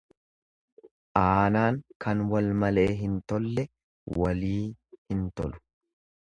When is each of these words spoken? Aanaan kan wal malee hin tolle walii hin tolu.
Aanaan 1.19 1.77
kan 2.05 2.23
wal 2.31 2.49
malee 2.63 2.87
hin 3.03 3.13
tolle 3.33 3.67
walii 4.23 4.57
hin 5.15 5.23
tolu. 5.43 5.63